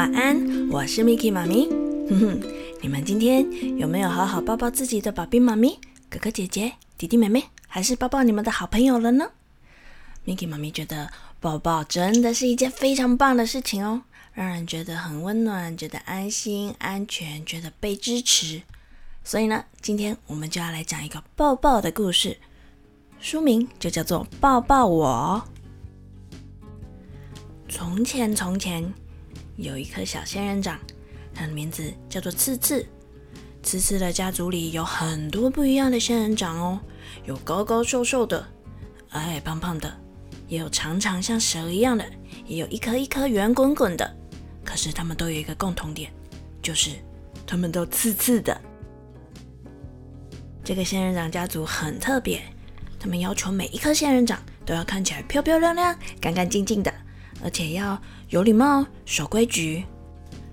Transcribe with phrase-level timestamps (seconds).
[0.00, 1.68] 晚安，我是 Miki 妈咪。
[2.08, 2.40] 哼哼，
[2.80, 5.78] 你们今天有没有好好抱抱自己的宝贝妈咪、
[6.08, 9.32] 哥哥姐姐、弟弟妹妹，还是抱抱你们的好朋友了呢
[10.24, 14.00] ？Miki 妈咪觉得抱抱真的是一件非常棒的事情哦，
[14.32, 18.62] 让人觉得很温暖，觉得安心、安全，觉得被支持。
[19.22, 22.38] 所以呢，今天我们就要来讲一个抱抱的故事，
[23.20, 25.42] 书名就叫做《抱抱我》。
[27.68, 28.90] 从前，从前。
[29.60, 30.78] 有一颗小仙人掌，
[31.34, 32.86] 它的名字叫做刺刺。
[33.62, 36.80] 刺刺的家族里有很多不一样的仙人掌哦，
[37.26, 38.42] 有高高瘦瘦的，
[39.10, 39.94] 矮矮胖胖的，
[40.48, 42.04] 也有长长像蛇一样的，
[42.46, 44.16] 也有一颗一颗圆滚滚的。
[44.64, 46.10] 可是它们都有一个共同点，
[46.62, 46.92] 就是
[47.46, 48.58] 它们都刺刺的。
[50.64, 52.40] 这个仙人掌家族很特别，
[52.98, 56.90] 他们要求每一颗仙人掌都要看起来漂漂亮亮、干干净净的。
[57.42, 59.84] 而且要有礼貌、守规矩，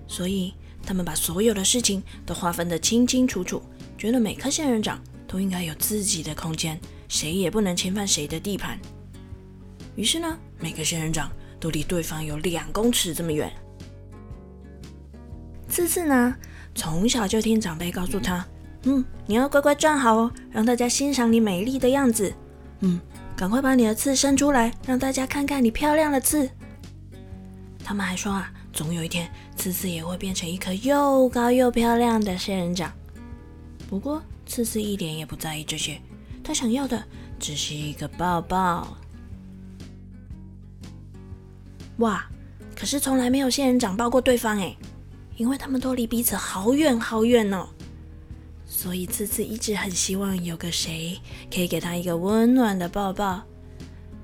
[0.06, 3.62] 所以他们把所有的事情都划分得清清楚楚，
[3.96, 8.78] 觉得每颗仙人掌都应该有自己的空间，谁也不能侵犯谁的地盘。
[9.96, 13.52] 于是呢，每个仙人掌都离对方有两公尺这么远。
[15.68, 16.34] 次次呢，
[16.74, 18.46] 从小就听长辈告诉他
[18.84, 22.32] ：“嗯，你要乖乖站好哦，让大家欣赏你美丽的样子。
[22.80, 22.98] 嗯，
[23.36, 26.48] 赶快把你的刺伸出来，让大家看看你漂亮的刺。”
[27.88, 32.92] 他们还说啊，总有一天，次次也会变成一颗又高又漂亮的仙人掌。
[33.88, 35.98] 不过，次次一点也不在意这些，
[36.44, 37.02] 他想要的
[37.40, 38.94] 只是一个抱抱。
[42.00, 42.26] 哇！
[42.76, 44.76] 可是从来没有仙人掌抱过对方哎，
[45.38, 47.66] 因为他们都离彼此好远好远哦。
[48.66, 51.18] 所以，次次一直很希望有个谁
[51.50, 53.42] 可以给他一个温暖的抱抱。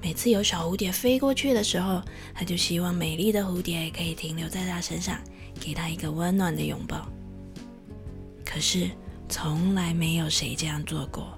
[0.04, 2.02] 每次有小蝴蝶飞过去的时候，
[2.34, 5.18] 他就希望美丽的蝴蝶可以停留在他身上，
[5.58, 7.08] 给他一个温暖的拥抱。
[8.44, 8.90] 可是
[9.30, 11.34] 从来没有谁这样做过。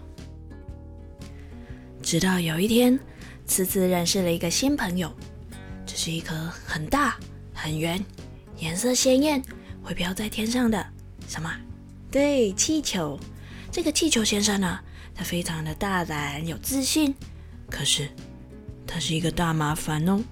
[2.03, 2.99] 直到有一天，
[3.47, 5.15] 次次认识了一个新朋友，
[5.87, 6.35] 这是一颗
[6.67, 7.17] 很大、
[7.55, 8.05] 很圆、
[8.59, 9.41] 颜色鲜艳、
[9.81, 10.85] 会飘在天上的
[11.29, 11.49] 什么？
[12.11, 13.17] 对，气球。
[13.71, 14.81] 这个气球先生呢，
[15.15, 17.15] 他非常的大胆、有自信，
[17.71, 18.11] 可是。
[18.87, 20.23] 他是一个大麻烦哦，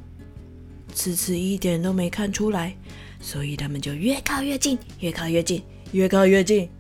[0.94, 2.74] 次次一点都没看出来，
[3.20, 6.70] 所以他们就越靠越近，越靠越近，越靠越近，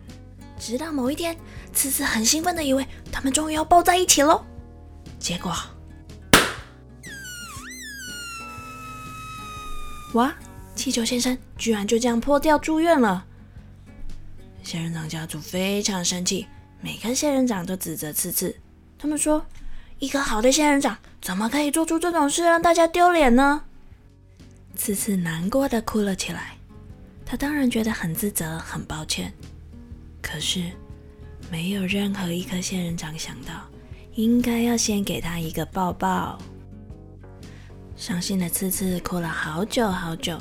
[0.58, 1.36] 直到某一天，
[1.72, 4.44] 次次很兴奋的以为他们终于要抱在一起喽。
[5.18, 5.52] 结果，
[10.14, 10.34] 哇！
[10.76, 13.24] 气球先生居然就这样破掉住院了。
[14.62, 16.46] 仙人掌家族非常生气，
[16.80, 18.56] 每个仙人掌都指责次次，
[18.98, 19.44] 他们说。
[19.98, 23.62] 一个好的仙人掌怎么可以做出这种事，让大家丢脸呢？
[24.74, 26.56] 次次难过的哭了起来。
[27.24, 29.32] 他当然觉得很自责，很抱歉。
[30.20, 30.70] 可是，
[31.50, 33.52] 没有任何一颗仙人掌想到，
[34.14, 36.38] 应该要先给他一个抱抱。
[37.96, 40.38] 伤心的次次哭了好久好久。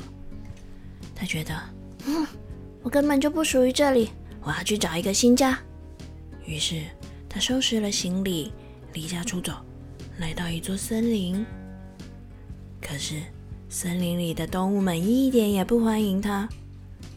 [1.14, 1.54] 他觉得，
[2.06, 2.26] 嗯，
[2.82, 4.10] 我根本就不属于这里，
[4.42, 5.58] 我要去找一个新家。
[6.44, 6.82] 于是，
[7.28, 8.52] 他收拾了行李。
[8.94, 9.52] 离家出走，
[10.18, 11.44] 来到一座森林。
[12.80, 13.20] 可是，
[13.68, 16.48] 森林里的动物们一点也不欢迎他。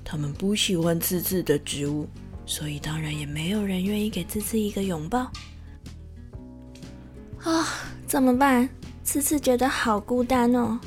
[0.03, 2.07] 他们不喜欢刺刺的植物，
[2.45, 5.31] 所以当然也没有人愿意给刺刺一个拥抱。
[7.43, 7.67] 啊，
[8.07, 8.67] 怎么办？
[9.03, 10.79] 刺刺觉得好孤单哦，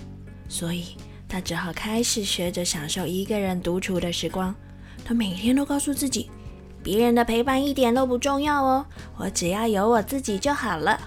[0.48, 0.96] 所以
[1.28, 4.54] 他只好开始学着享受一个人独处的时光。
[5.04, 6.28] 他每天都告诉自己。
[6.82, 8.86] 别人的陪伴一点都不重要哦，
[9.16, 11.00] 我只要有我自己就好了。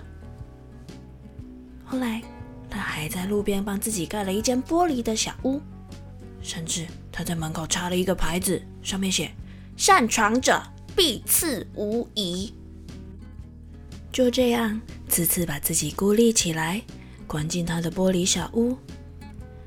[1.83, 2.21] 后来，
[2.69, 5.61] 他还在路边帮自己盖了一间玻璃的小屋，
[6.41, 9.31] 甚至他在门口插了一个牌子，上面写
[9.77, 10.61] “擅闯者
[10.95, 12.53] 必刺无疑”。
[14.11, 16.81] 就这样，次次把自己孤立起来，
[17.25, 18.77] 关进他的玻璃小屋。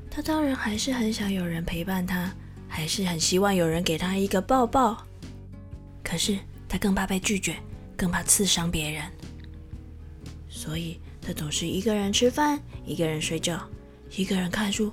[0.09, 2.31] 他当然还是很想有人陪伴他，
[2.67, 5.05] 还是很希望有人给他一个抱抱。
[6.09, 6.39] 可是
[6.69, 7.57] 他更怕被拒绝，
[7.97, 9.11] 更怕刺伤别人，
[10.47, 13.61] 所以他总是一个人吃饭，一个人睡觉，
[14.15, 14.89] 一个人看书，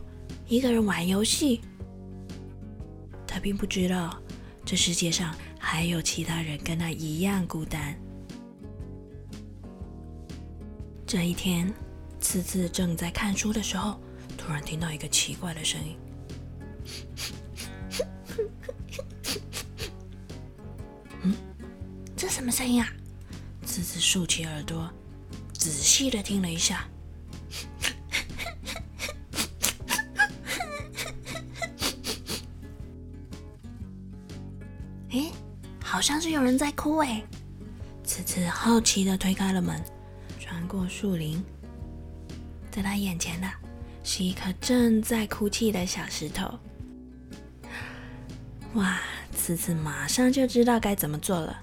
[0.49, 1.61] 一个人玩游戏。
[3.29, 4.21] 他并不知道，
[4.65, 7.97] 这世界上还有其他人跟他一样孤单。
[11.07, 11.73] 这一天，
[12.19, 14.01] 次次正在看书的时候，
[14.37, 15.97] 突然听到一个奇怪的声音。
[22.25, 22.89] 这什么声音啊？
[23.67, 24.91] 次次竖起耳朵，
[25.53, 26.89] 仔细的听了一下。
[35.13, 35.31] 哎，
[35.83, 37.23] 好像是有人在哭哎！
[38.05, 39.79] 次次好奇的推开了门，
[40.41, 41.45] 穿过树林，
[42.71, 43.47] 在他眼前的
[44.03, 46.59] 是一颗正在哭泣的小石头。
[48.77, 48.99] 哇！
[49.37, 51.61] 次次马上就知道该怎么做了。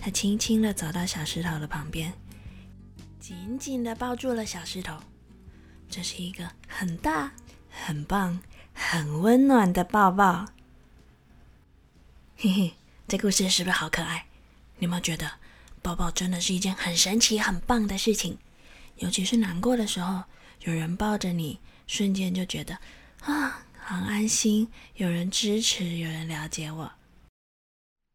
[0.00, 2.12] 他轻轻的走到小石头的旁边，
[3.20, 4.98] 紧紧的抱住了小石头。
[5.90, 7.32] 这是一个很大、
[7.68, 8.40] 很棒、
[8.72, 10.46] 很温暖的抱抱。
[12.36, 12.74] 嘿嘿，
[13.06, 14.24] 这故事是不是好可爱？
[14.78, 15.30] 你有没有觉得
[15.82, 18.38] 抱抱真的是一件很神奇、很棒的事情？
[18.96, 20.24] 尤其是难过的时候，
[20.60, 22.78] 有人抱着你，瞬间就觉得
[23.20, 23.66] 啊。
[23.82, 26.92] 很安心，有人支持，有人了解我。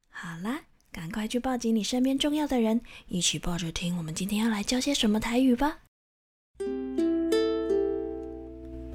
[0.09, 0.61] 好啦，
[0.95, 3.97] 赶快去抱紧你身边重要的人，一起抱着听。
[3.97, 5.80] 我们今天要来教些什么台语吧？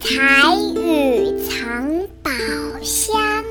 [0.00, 2.30] 台语藏宝
[2.82, 3.44] 箱。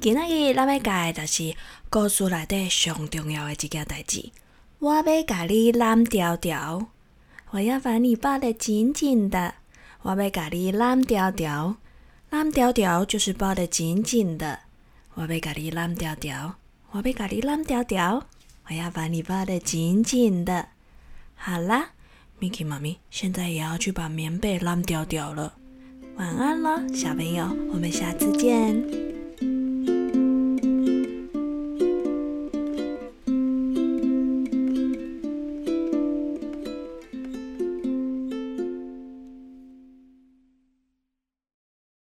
[0.00, 1.54] 今日咱要教的就是
[1.90, 4.30] 故事内底上重要的一件代志。
[4.78, 6.86] 我要甲你揽条条。
[7.50, 9.54] 我要把你抱得紧紧的，
[10.02, 11.74] 我要把你揽条条，
[12.30, 14.60] 揽条条就是抱得紧紧的。
[15.16, 16.56] 我要甲你揽条条，
[16.90, 18.22] 我要甲你揽条条，
[18.68, 20.68] 我要把你抱得紧紧的。
[21.34, 21.92] 好啦
[22.38, 25.54] ，Miki 妈咪现在也要去把棉被揽条条了。
[26.16, 29.05] 晚安了，小朋友，我们下次见。